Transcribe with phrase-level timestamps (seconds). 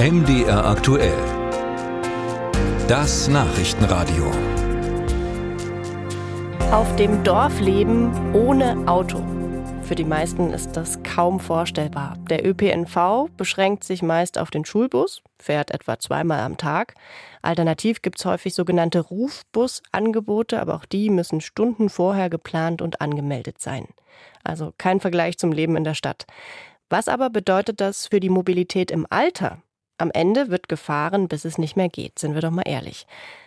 [0.00, 1.18] MDR aktuell.
[2.86, 4.30] Das Nachrichtenradio.
[6.70, 9.20] Auf dem Dorf leben ohne Auto.
[9.82, 12.16] Für die meisten ist das kaum vorstellbar.
[12.30, 16.94] Der ÖPNV beschränkt sich meist auf den Schulbus, fährt etwa zweimal am Tag.
[17.42, 23.60] Alternativ gibt es häufig sogenannte Rufbus-Angebote, aber auch die müssen Stunden vorher geplant und angemeldet
[23.60, 23.88] sein.
[24.44, 26.26] Also kein Vergleich zum Leben in der Stadt.
[26.88, 29.58] Was aber bedeutet das für die Mobilität im Alter?
[30.00, 33.04] Am Ende wird gefahren, bis es nicht mehr geht, sind wir doch mal ehrlich.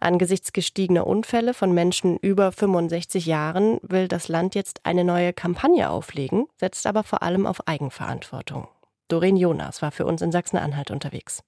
[0.00, 5.88] Angesichts gestiegener Unfälle von Menschen über 65 Jahren will das Land jetzt eine neue Kampagne
[5.88, 8.66] auflegen, setzt aber vor allem auf Eigenverantwortung.
[9.06, 11.44] Doreen Jonas war für uns in Sachsen-Anhalt unterwegs.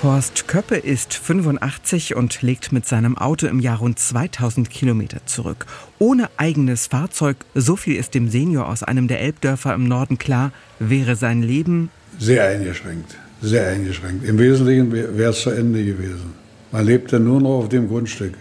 [0.00, 5.66] Horst Köppe ist 85 und legt mit seinem Auto im Jahr rund 2000 Kilometer zurück.
[5.98, 10.52] Ohne eigenes Fahrzeug, so viel ist dem Senior aus einem der Elbdörfer im Norden klar,
[10.78, 13.16] wäre sein Leben sehr eingeschränkt.
[13.42, 14.24] Sehr eingeschränkt.
[14.24, 16.32] Im Wesentlichen wäre es zu Ende gewesen.
[16.70, 18.34] Man lebt ja nur noch auf dem Grundstück.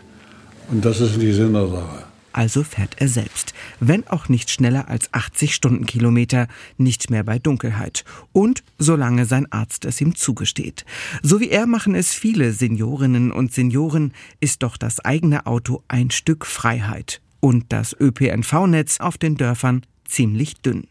[0.70, 2.07] Und das ist die Sinn der Sache.
[2.38, 3.56] Also fährt er selbst.
[3.80, 8.06] Wenn auch nicht schneller als 80 Stundenkilometer, nicht mehr bei Dunkelheit.
[8.32, 10.86] Und solange sein Arzt es ihm zugesteht.
[11.24, 16.12] So wie er machen es viele Seniorinnen und Senioren, ist doch das eigene Auto ein
[16.12, 17.22] Stück Freiheit.
[17.40, 20.86] Und das ÖPNV-Netz auf den Dörfern ziemlich dünn.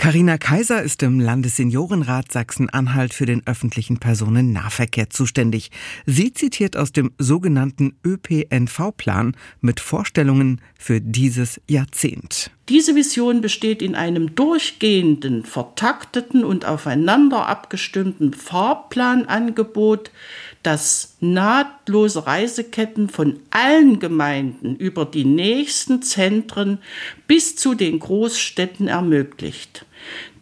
[0.00, 5.70] Carina Kaiser ist im Landesseniorenrat Sachsen-Anhalt für den öffentlichen Personennahverkehr zuständig.
[6.06, 12.50] Sie zitiert aus dem sogenannten ÖPNV-Plan mit Vorstellungen für dieses Jahrzehnt.
[12.70, 20.12] Diese Vision besteht in einem durchgehenden, vertakteten und aufeinander abgestimmten Fahrplanangebot,
[20.62, 26.78] das nahtlose Reiseketten von allen Gemeinden über die nächsten Zentren
[27.26, 29.84] bis zu den Großstädten ermöglicht.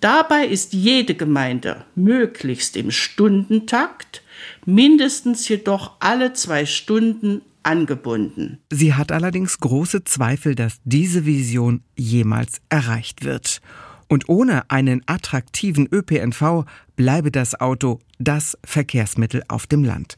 [0.00, 4.20] Dabei ist jede Gemeinde möglichst im Stundentakt,
[4.66, 8.58] mindestens jedoch alle zwei Stunden angebunden.
[8.72, 13.60] Sie hat allerdings große Zweifel, dass diese Vision jemals erreicht wird.
[14.08, 16.64] Und ohne einen attraktiven ÖPNV
[16.96, 20.16] bleibe das Auto das Verkehrsmittel auf dem Land.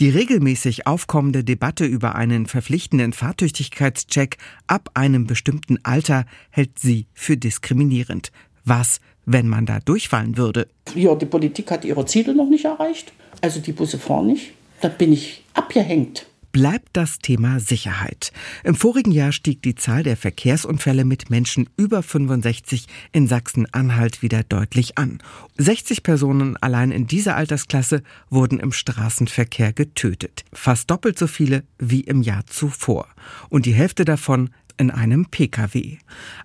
[0.00, 7.36] Die regelmäßig aufkommende Debatte über einen verpflichtenden Fahrtüchtigkeitscheck ab einem bestimmten Alter hält sie für
[7.36, 8.32] diskriminierend.
[8.64, 10.66] Was, wenn man da durchfallen würde?
[10.96, 13.12] Ja, die Politik hat ihre Ziele noch nicht erreicht.
[13.40, 14.54] Also die Busse fahren nicht.
[14.80, 18.32] Da bin ich abgehängt bleibt das Thema Sicherheit.
[18.62, 24.42] Im vorigen Jahr stieg die Zahl der Verkehrsunfälle mit Menschen über 65 in Sachsen-Anhalt wieder
[24.44, 25.18] deutlich an.
[25.56, 30.44] 60 Personen allein in dieser Altersklasse wurden im Straßenverkehr getötet.
[30.52, 33.08] Fast doppelt so viele wie im Jahr zuvor.
[33.48, 34.50] Und die Hälfte davon
[34.82, 35.98] in einem Pkw.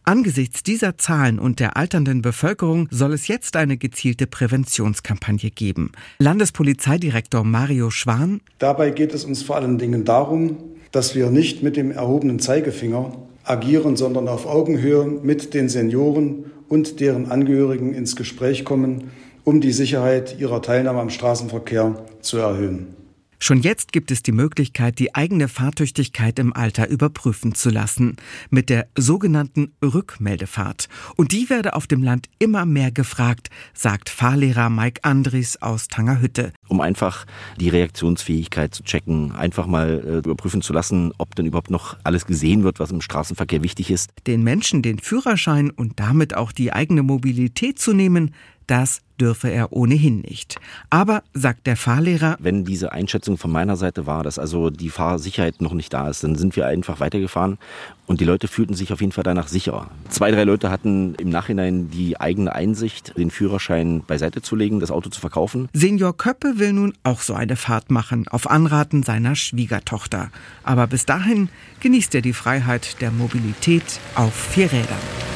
[0.03, 5.91] Angesichts dieser Zahlen und der alternden Bevölkerung soll es jetzt eine gezielte Präventionskampagne geben.
[6.19, 8.41] Landespolizeidirektor Mario Schwan.
[8.59, 10.57] Dabei geht es uns vor allen Dingen darum,
[10.91, 13.11] dass wir nicht mit dem erhobenen Zeigefinger
[13.43, 19.11] agieren, sondern auf Augenhöhe mit den Senioren und deren Angehörigen ins Gespräch kommen,
[19.45, 22.96] um die Sicherheit ihrer Teilnahme am Straßenverkehr zu erhöhen.
[23.39, 28.15] Schon jetzt gibt es die Möglichkeit, die eigene Fahrtüchtigkeit im Alter überprüfen zu lassen,
[28.49, 30.89] mit der sogenannten Rückmeldefahrt.
[31.17, 36.51] Und die werde auf dem Land immer mehr gefragt, sagt Fahrlehrer Mike Andries aus Tangerhütte.
[36.67, 37.25] Um einfach
[37.59, 42.25] die Reaktionsfähigkeit zu checken, einfach mal äh, überprüfen zu lassen, ob denn überhaupt noch alles
[42.25, 44.09] gesehen wird, was im Straßenverkehr wichtig ist.
[44.25, 48.33] Den Menschen den Führerschein und damit auch die eigene Mobilität zu nehmen,
[48.67, 50.59] das dürfe er ohnehin nicht.
[50.89, 55.61] Aber, sagt der Fahrlehrer, wenn diese Einschätzung von meiner Seite war, dass also die Fahrsicherheit
[55.61, 57.57] noch nicht da ist, dann sind wir einfach weitergefahren
[58.05, 59.89] und die Leute fühlten sich auf jeden Fall danach sicher.
[60.09, 64.91] Zwei, drei Leute hatten im Nachhinein die eigene Einsicht, den Führerschein beiseite zu legen, das
[64.91, 65.69] Auto zu verkaufen.
[65.73, 70.29] Senior Köppe will nun auch so eine Fahrt machen, auf Anraten seiner Schwiegertochter.
[70.63, 71.49] Aber bis dahin
[71.79, 75.26] genießt er die Freiheit der Mobilität auf vier Rädern.